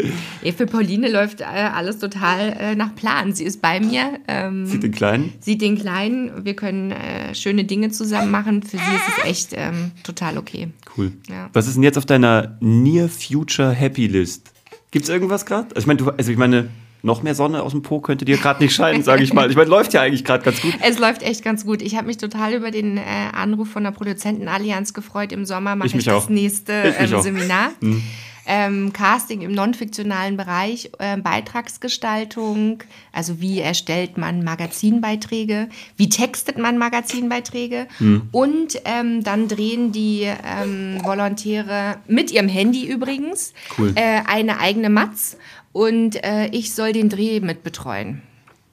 [0.55, 3.33] für Pauline läuft äh, alles total äh, nach Plan.
[3.33, 4.19] Sie ist bei mir.
[4.27, 5.33] Ähm, Sieht den Kleinen?
[5.39, 6.45] sieht den Kleinen.
[6.45, 8.63] Wir können äh, schöne Dinge zusammen machen.
[8.63, 10.69] Für sie ist es echt ähm, total okay.
[10.97, 11.11] Cool.
[11.29, 11.49] Ja.
[11.53, 14.51] Was ist denn jetzt auf deiner Near Future Happy List?
[14.91, 15.67] Gibt's irgendwas gerade?
[15.75, 16.69] Also ich meine, du, also ich meine,
[17.05, 19.49] noch mehr Sonne aus dem Po könnte dir gerade nicht scheinen, sage ich mal.
[19.49, 20.73] Ich meine, läuft ja eigentlich gerade ganz gut.
[20.81, 21.81] Es läuft echt ganz gut.
[21.81, 23.01] Ich habe mich total über den äh,
[23.33, 25.31] Anruf von der Produzentenallianz gefreut.
[25.31, 27.69] Im Sommer mache ich, ich das nächste ähm, Seminar.
[27.79, 28.03] Mhm
[28.45, 36.77] ähm, Casting im non-fiktionalen Bereich, äh, Beitragsgestaltung, also wie erstellt man Magazinbeiträge, wie textet man
[36.77, 38.29] Magazinbeiträge mhm.
[38.31, 43.93] und ähm, dann drehen die ähm, Volontäre mit ihrem Handy übrigens cool.
[43.95, 45.37] äh, eine eigene Matz
[45.75, 48.21] und äh, ich soll den Dreh mit betreuen.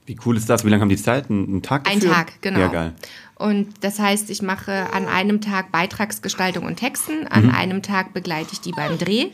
[0.07, 0.65] Wie cool ist das?
[0.65, 1.31] Wie lange haben die Zeit?
[1.31, 2.01] Ein Tag dafür?
[2.01, 2.61] Ein Tag, genau.
[2.61, 2.93] Ja, geil.
[3.35, 7.55] Und das heißt, ich mache an einem Tag Beitragsgestaltung und Texten, an mhm.
[7.57, 9.31] einem Tag begleite ich die beim Dreh.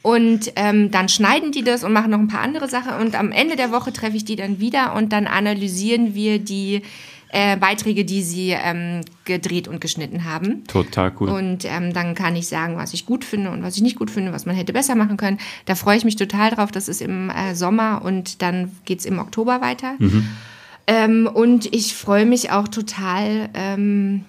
[0.00, 2.94] Und ähm, dann schneiden die das und machen noch ein paar andere Sachen.
[2.94, 6.80] Und am Ende der Woche treffe ich die dann wieder und dann analysieren wir die
[7.32, 10.64] äh, Beiträge, die sie ähm, gedreht und geschnitten haben.
[10.66, 11.30] Total cool.
[11.30, 14.10] Und ähm, dann kann ich sagen, was ich gut finde und was ich nicht gut
[14.10, 15.38] finde, was man hätte besser machen können.
[15.64, 16.70] Da freue ich mich total drauf.
[16.70, 19.94] Das ist im äh, Sommer und dann geht es im Oktober weiter.
[19.98, 20.28] Mhm.
[20.86, 24.24] Ähm, und ich freue mich auch total, ähm,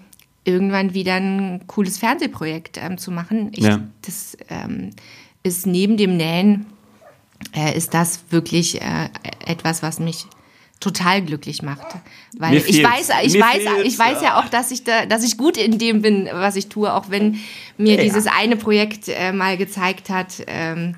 [0.45, 3.49] irgendwann wieder ein cooles Fernsehprojekt ähm, zu machen.
[3.51, 3.81] Ich, ja.
[4.01, 4.91] Das ähm,
[5.43, 6.67] ist neben dem Nähen,
[7.53, 9.09] äh, ist das wirklich äh,
[9.45, 10.25] etwas, was mich
[10.83, 11.87] total glücklich macht,
[12.37, 15.55] weil ich weiß, ich weiß, ich weiß ja auch, dass ich da, dass ich gut
[15.55, 17.39] in dem bin, was ich tue, auch wenn
[17.77, 18.03] mir ja.
[18.03, 20.95] dieses eine Projekt äh, mal gezeigt hat, ähm,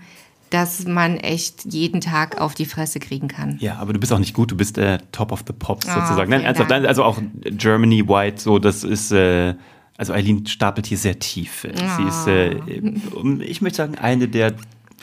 [0.50, 3.58] dass man echt jeden Tag auf die Fresse kriegen kann.
[3.60, 6.00] Ja, aber du bist auch nicht gut, du bist äh, Top of the Pops oh,
[6.00, 6.32] sozusagen.
[6.32, 9.54] Nein, ernsthaft, also auch Germany White, so, das ist, äh,
[9.98, 11.68] also Eileen stapelt hier sehr tief.
[11.68, 11.78] Oh.
[11.98, 14.56] Sie ist, äh, ich möchte sagen, eine der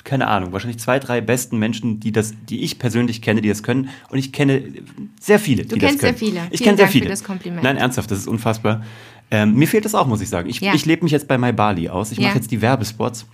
[0.04, 3.62] keine Ahnung, wahrscheinlich zwei, drei besten Menschen, die das, die ich persönlich kenne, die das
[3.62, 3.88] können.
[4.10, 4.62] Und ich kenne
[5.20, 6.00] sehr viele, du die das können.
[6.00, 6.40] Kennst sehr viele.
[6.50, 7.04] Ich kenne sehr viele.
[7.04, 7.62] Für das Kompliment.
[7.62, 8.84] Nein, ernsthaft, das ist unfassbar.
[9.32, 10.50] Ähm, mir fehlt das auch, muss ich sagen.
[10.50, 10.74] Ich, ja.
[10.74, 12.12] ich lebe mich jetzt bei MyBali aus.
[12.12, 12.28] Ich ja.
[12.28, 13.24] mache jetzt die Werbespots.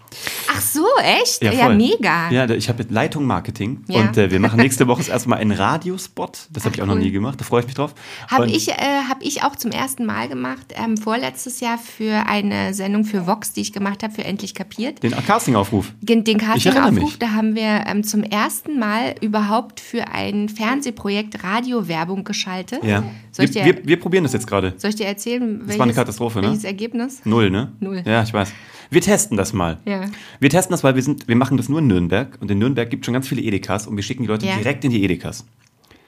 [0.48, 1.42] Ach so, echt?
[1.42, 2.30] Ja, ja mega.
[2.30, 6.46] Ja, ich habe Leitung Marketing und äh, wir machen nächste Woche erstmal einen Radiospot.
[6.50, 6.94] Das habe ich auch cool.
[6.94, 7.40] noch nie gemacht.
[7.40, 7.96] Da freue ich mich drauf.
[8.28, 8.74] Habe ich, äh,
[9.08, 10.72] hab ich auch zum ersten Mal gemacht.
[10.76, 15.02] Ähm, vorletztes Jahr für eine Sendung für Vox, die ich gemacht habe, für Endlich Kapiert.
[15.02, 15.92] Den Castingaufruf.
[16.00, 22.22] Den, den Castingaufruf, da haben wir ähm, zum ersten Mal überhaupt für ein Fernsehprojekt Radiowerbung
[22.22, 22.84] geschaltet.
[22.84, 23.02] Ja.
[23.38, 24.74] Wir, dir, wir, wir, probieren das jetzt gerade.
[24.76, 26.48] Soll ich dir erzählen, welches, eine Katastrophe, ne?
[26.48, 27.20] Welches Ergebnis?
[27.24, 27.72] Null, ne?
[27.80, 28.02] Null.
[28.04, 28.52] Ja, ich weiß.
[28.90, 29.78] Wir testen das mal.
[29.84, 30.06] Ja.
[30.40, 32.88] Wir testen das, weil wir sind, wir machen das nur in Nürnberg und in Nürnberg
[32.90, 34.56] gibt es schon ganz viele Edekas und wir schicken die Leute ja.
[34.56, 35.46] direkt in die Edekas.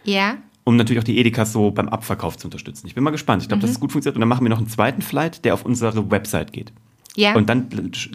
[0.05, 0.39] Ja.
[0.65, 2.87] Um natürlich auch die Edekas so beim Abverkauf zu unterstützen.
[2.87, 3.43] Ich bin mal gespannt.
[3.43, 3.63] Ich glaube, mhm.
[3.63, 4.17] dass es gut funktioniert.
[4.17, 6.73] Und dann machen wir noch einen zweiten Flight, der auf unsere Website geht.
[7.17, 7.35] Ja.
[7.35, 7.69] Und dann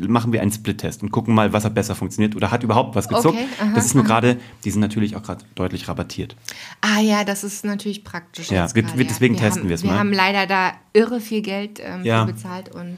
[0.07, 3.09] machen wir einen Split-Test und gucken mal, was hat besser funktioniert oder hat überhaupt was
[3.09, 3.37] gezuckt.
[3.37, 6.35] Okay, aha, das ist nur gerade, die sind natürlich auch gerade deutlich rabattiert.
[6.81, 8.51] Ah ja, das ist natürlich praktisch.
[8.51, 9.93] Ja, wir, wir, deswegen wir testen wir es mal.
[9.93, 12.23] Wir haben leider da irre viel Geld ähm, ja.
[12.23, 12.97] bezahlt und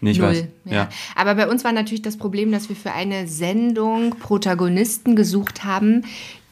[0.00, 0.28] Nee, ich Null.
[0.28, 0.44] Weiß.
[0.66, 0.72] Ja.
[0.72, 0.88] ja.
[1.14, 6.04] Aber bei uns war natürlich das Problem, dass wir für eine Sendung Protagonisten gesucht haben,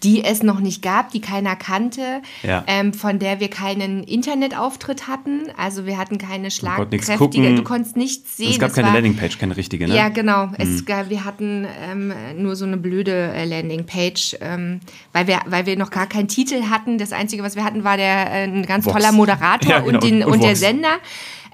[0.05, 2.63] die es noch nicht gab, die keiner kannte, ja.
[2.67, 5.45] ähm, von der wir keinen Internetauftritt hatten.
[5.57, 8.51] Also wir hatten keine schlagkräftige, du konntest nichts sehen.
[8.51, 9.97] Es gab es keine war, Landingpage, keine richtige, ne?
[9.97, 10.47] Ja, genau.
[10.47, 10.55] Mhm.
[10.59, 14.81] Es gab, wir hatten ähm, nur so eine blöde äh, Landingpage, ähm,
[15.13, 16.99] weil, wir, weil wir noch gar keinen Titel hatten.
[16.99, 18.95] Das Einzige, was wir hatten, war der äh, ein ganz Vox.
[18.95, 19.95] toller Moderator ja, genau.
[19.95, 20.99] und, den, und, und der Sender.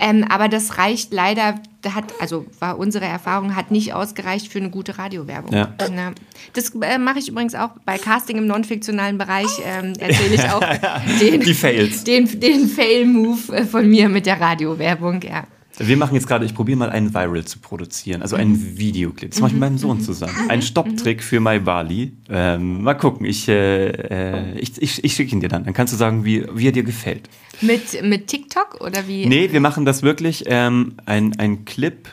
[0.01, 1.57] Ähm, aber das reicht leider,
[1.95, 5.53] hat, also war unsere Erfahrung, hat nicht ausgereicht für eine gute Radiowerbung.
[5.53, 5.75] Ja.
[5.95, 6.13] Na,
[6.55, 10.61] das äh, mache ich übrigens auch bei Casting im non-fiktionalen Bereich, ähm, erzähle ich auch
[11.21, 11.41] den,
[12.07, 15.45] den, den Fail-Move äh, von mir mit der Radiowerbung, ja.
[15.83, 18.79] Wir machen jetzt gerade, ich probiere mal einen Viral zu produzieren, also einen.
[18.79, 19.31] Videoclip.
[19.31, 20.35] Das mache ich mit meinem Sohn zusammen.
[20.49, 20.61] Ein.
[20.63, 22.13] Stopptrick für My Bali.
[22.29, 25.65] Ähm, mal gucken, ich, äh, äh, ich, ich, ich schicke ihn dir dann.
[25.65, 27.29] Dann kannst du sagen, wie, wie er dir gefällt.
[27.63, 29.27] Mit, mit TikTok oder wie?
[29.27, 30.45] Nee, wir machen das wirklich.
[30.47, 32.09] Ähm, ein, ein Clip,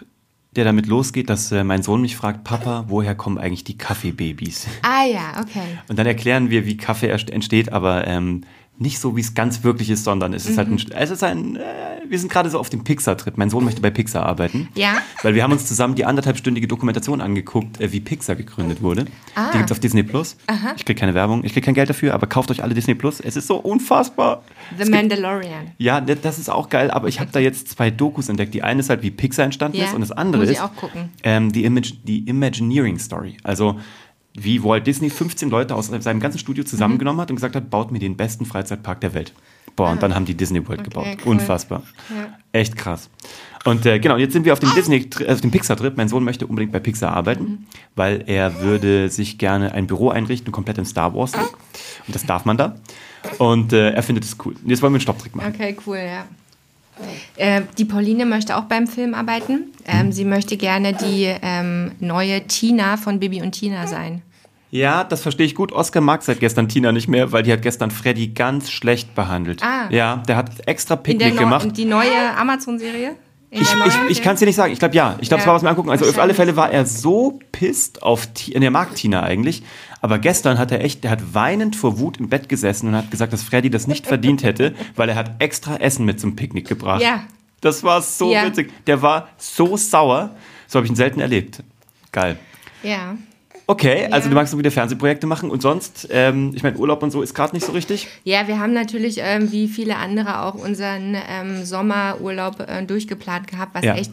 [0.56, 4.68] der damit losgeht, dass äh, mein Sohn mich fragt, Papa, woher kommen eigentlich die Kaffeebabys?
[4.82, 5.78] Ah ja, okay.
[5.90, 8.44] Und dann erklären wir, wie Kaffee entsteht, aber ähm,
[8.80, 10.58] nicht so, wie es ganz wirklich ist, sondern es ist mhm.
[10.58, 10.92] halt ein, mhm.
[10.96, 11.62] es ist ein, äh,
[12.08, 13.38] wir sind gerade so auf dem Pixar-Trip.
[13.38, 14.70] Mein Sohn möchte bei Pixar arbeiten.
[14.76, 14.98] Ja.
[15.24, 19.06] Weil wir haben uns zusammen die anderthalbstündige Dokumentation angeguckt, äh, wie Pixar gegründet wurde.
[19.36, 19.52] Ah.
[19.52, 20.38] Die gibt's auf Disney Plus.
[20.48, 20.74] Aha.
[20.78, 23.20] Ich kriege keine Werbung, ich kriege kein Geld dafür, aber kauft euch alle Disney Plus.
[23.20, 24.44] Es ist so unfassbar.
[24.78, 25.66] The es Mandalorian.
[25.66, 28.54] Gibt, ja, das ist auch geil, aber ich habe da jetzt zwei Dokus entdeckt.
[28.54, 29.86] Die eine ist halt, wie Pixar entstanden ja.
[29.86, 30.62] ist und das andere Muss ist
[31.24, 33.38] ähm, die, Image, die Imagineering Story.
[33.44, 33.80] Also
[34.38, 37.92] wie Walt Disney 15 Leute aus seinem ganzen Studio zusammengenommen hat und gesagt hat, baut
[37.92, 39.34] mir den besten Freizeitpark der Welt.
[39.76, 41.08] Boah, und dann haben die Disney World okay, gebaut.
[41.26, 41.32] Cool.
[41.34, 41.84] Unfassbar.
[42.10, 42.38] Ja.
[42.52, 43.10] Echt krass.
[43.66, 45.98] Und äh, genau, jetzt sind wir auf dem Disney, auf dem Pixar-Trip.
[45.98, 47.58] Mein Sohn möchte unbedingt bei Pixar arbeiten, mhm.
[47.96, 51.34] weil er würde sich gerne ein Büro einrichten, komplett im Star Wars.
[51.34, 52.76] Und das darf man da.
[53.40, 54.56] Und äh, er findet es cool.
[54.66, 55.54] Jetzt wollen wir einen Stopptrick machen.
[55.54, 56.26] Okay, cool, ja.
[57.36, 59.72] Äh, die Pauline möchte auch beim Film arbeiten.
[59.86, 60.12] Ähm, mhm.
[60.12, 64.22] Sie möchte gerne die ähm, neue Tina von Bibi und Tina sein.
[64.70, 65.72] Ja, das verstehe ich gut.
[65.72, 69.64] Oscar mag seit gestern Tina nicht mehr, weil die hat gestern Freddy ganz schlecht behandelt.
[69.64, 69.88] Ah.
[69.90, 71.66] Ja, der hat extra Picknick Neu- gemacht.
[71.66, 73.16] Und die neue Amazon-Serie?
[73.50, 74.74] Ich, ich, ich kann es dir nicht sagen.
[74.74, 75.16] Ich glaube ja.
[75.22, 75.90] Ich glaube, es Ja, war was mir angucken.
[75.90, 76.34] Also auf alle.
[76.34, 78.62] Fälle war er so pisst auf Tina.
[78.66, 79.64] Er mag Tina eigentlich.
[80.02, 83.10] Aber gestern hat er echt, der hat weinend vor Wut im Bett gesessen und hat
[83.10, 86.68] gesagt, dass Freddy das nicht verdient hätte, weil er hat extra Essen mit zum Picknick
[86.68, 87.02] gebracht.
[87.02, 87.24] Ja.
[87.62, 88.46] Das war so Ja.
[88.46, 88.70] witzig.
[88.86, 90.32] Der war so sauer.
[90.68, 91.64] So habe ich ihn selten erlebt.
[92.12, 92.38] Geil.
[92.84, 93.16] Ja.
[93.70, 94.30] Okay, also Ja.
[94.30, 97.34] du magst so wieder Fernsehprojekte machen und sonst, ähm, ich meine, Urlaub und so ist
[97.36, 98.08] gerade nicht so richtig.
[98.24, 103.76] Ja, wir haben natürlich ähm, wie viele andere auch unseren ähm, Sommerurlaub äh, durchgeplant gehabt,
[103.76, 103.96] was Ja.
[103.96, 104.12] echt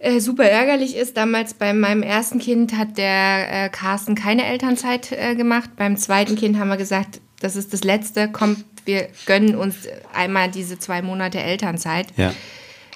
[0.00, 1.16] äh, super ärgerlich ist.
[1.16, 5.70] Damals bei meinem ersten Kind hat der äh, Carsten keine Elternzeit äh, gemacht.
[5.76, 8.28] Beim zweiten Kind haben wir gesagt, das ist das Letzte.
[8.28, 9.76] Kommt, wir gönnen uns
[10.12, 12.32] einmal diese zwei Monate Elternzeit Ja.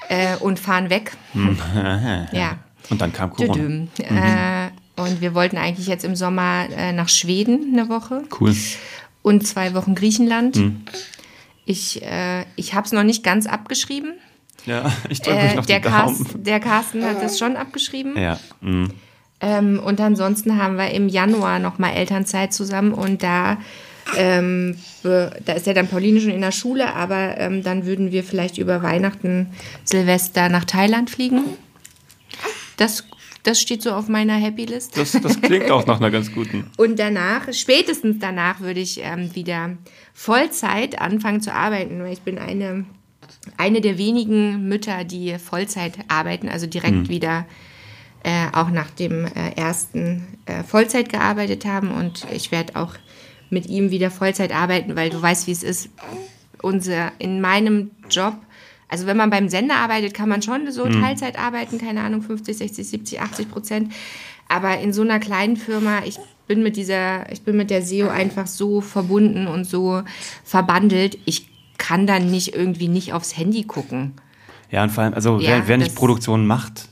[0.08, 1.12] äh, und fahren weg.
[2.32, 2.58] ja.
[2.90, 3.52] Und dann kam Corona.
[3.54, 3.88] Tüdüm.
[4.00, 8.54] Äh, und wir wollten eigentlich jetzt im Sommer äh, nach Schweden eine Woche Cool.
[9.22, 10.56] und zwei Wochen Griechenland.
[10.56, 10.82] Hm.
[11.64, 14.14] Ich, äh, ich habe es noch nicht ganz abgeschrieben.
[14.66, 15.96] Ja, ich drücke mich Äh, noch der, die Daumen.
[16.16, 18.16] Carsten, der Carsten hat das schon abgeschrieben.
[18.16, 18.38] Ja.
[18.60, 18.86] mm.
[19.40, 23.58] Ähm, und ansonsten haben wir im Januar nochmal Elternzeit zusammen und da,
[24.16, 28.22] ähm, da ist ja dann Pauline schon in der Schule, aber ähm, dann würden wir
[28.22, 29.48] vielleicht über Weihnachten,
[29.82, 31.40] Silvester nach Thailand fliegen.
[32.76, 33.04] Das,
[33.42, 34.96] das steht so auf meiner Happy List.
[34.96, 36.70] Das, das klingt auch nach einer ganz guten.
[36.76, 39.76] Und danach, spätestens danach, würde ich ähm, wieder
[40.14, 42.84] Vollzeit anfangen zu arbeiten, weil ich bin eine,
[43.56, 47.46] eine der wenigen Mütter, die Vollzeit arbeiten, also direkt wieder
[48.22, 51.90] äh, auch nach dem äh, ersten äh, Vollzeit gearbeitet haben.
[51.90, 52.94] Und ich werde auch
[53.50, 55.90] mit ihm wieder Vollzeit arbeiten, weil du weißt, wie es ist.
[56.62, 58.34] Unser, in meinem Job,
[58.92, 62.58] also wenn man beim Sender arbeitet, kann man schon so Teilzeit arbeiten, keine Ahnung, 50,
[62.58, 63.92] 60, 70, 80 Prozent.
[64.48, 68.08] Aber in so einer kleinen Firma, ich bin mit dieser, ich bin mit der SEO
[68.10, 70.02] einfach so verbunden und so
[70.44, 74.12] verbandelt, ich kann dann nicht irgendwie nicht aufs Handy gucken.
[74.70, 76.90] Ja, und vor allem, also Ja, wer, wer nicht Produktion macht,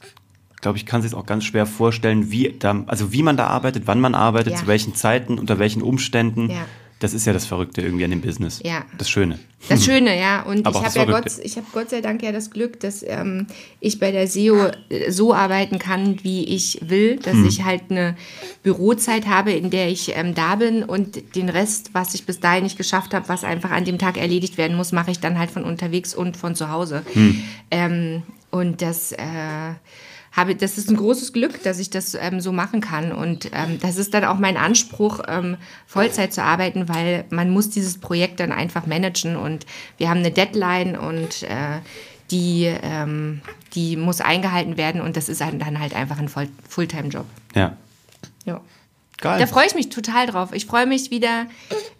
[0.62, 3.82] glaube ich, kann sich auch ganz schwer vorstellen, wie da, also wie man da arbeitet,
[3.86, 4.58] wann man arbeitet, Ja.
[4.58, 6.48] zu welchen Zeiten, unter welchen Umständen.
[6.48, 6.64] Ja.
[7.00, 8.60] Das ist ja das Verrückte irgendwie an dem Business.
[8.62, 8.84] Ja.
[8.98, 9.38] Das Schöne.
[9.70, 10.42] Das Schöne, ja.
[10.42, 13.02] Und Aber ich habe ja Gott, ich habe Gott sei Dank ja das Glück, dass
[13.02, 13.46] ähm,
[13.80, 17.46] ich bei der SEO äh, so arbeiten kann, wie ich will, dass Hm.
[17.48, 18.16] ich halt eine
[18.62, 22.64] Bürozeit habe, in der ich ähm, da bin und den Rest, was ich bis dahin
[22.64, 25.50] nicht geschafft habe, was einfach an dem Tag erledigt werden muss, mache ich dann halt
[25.50, 27.02] von unterwegs und von zu Hause.
[27.14, 27.42] Hm.
[27.70, 29.16] Ähm, und das äh,
[30.32, 33.12] habe, das ist ein großes Glück, dass ich das ähm, so machen kann.
[33.12, 37.70] Und ähm, das ist dann auch mein Anspruch, ähm, Vollzeit zu arbeiten, weil man muss
[37.70, 39.36] dieses Projekt dann einfach managen.
[39.36, 39.66] Und
[39.96, 41.80] wir haben eine Deadline und äh,
[42.30, 43.40] die, ähm,
[43.74, 45.00] die muss eingehalten werden.
[45.00, 47.26] Und das ist dann halt einfach ein Voll Fulltime-Job.
[47.54, 47.76] Ja.
[48.44, 48.60] Ja.
[49.20, 49.38] Geil.
[49.38, 50.50] Da freue ich mich total drauf.
[50.52, 51.46] Ich freue mich wieder,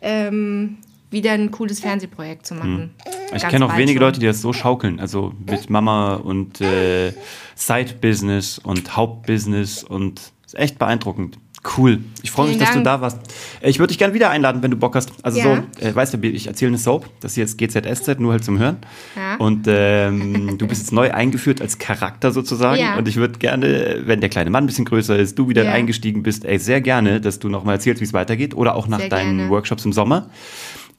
[0.01, 0.79] ähm,
[1.11, 2.95] wieder ein cooles Fernsehprojekt zu machen.
[3.35, 4.07] Ich kenne auch wenige schon.
[4.07, 5.01] Leute, die das so schaukeln.
[5.01, 7.13] Also mit Mama und äh,
[7.55, 11.39] Side-Business und Hauptbusiness und ist echt beeindruckend.
[11.77, 11.99] Cool.
[12.23, 12.85] Ich freue mich, Vielen dass du Dank.
[12.87, 13.19] da warst.
[13.61, 15.11] Ich würde dich gerne wieder einladen, wenn du Bock hast.
[15.23, 15.63] Also Ja.
[15.79, 18.59] so, äh, weißt du, ich erzähle eine Soap, das ist jetzt GZSZ, nur halt zum
[18.59, 18.79] Hören.
[19.15, 19.37] Ja.
[19.37, 22.81] Und ähm, du bist jetzt neu eingeführt als Charakter sozusagen.
[22.81, 22.97] Ja.
[22.97, 26.23] Und ich würde gerne, wenn der kleine Mann ein bisschen größer ist, du wieder eingestiegen
[26.23, 28.55] bist, ey, sehr gerne, dass du nochmal erzählst, wie es weitergeht.
[28.55, 29.51] Oder auch nach Sehr deinen gerne.
[29.53, 30.31] Workshops im Sommer.